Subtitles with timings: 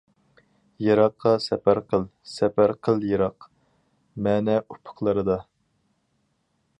[0.83, 3.47] يىراققا سەپەر قىل، سەپەر قىل يىراق،
[4.29, 5.37] مەنە ئۇپۇقلىرىدا.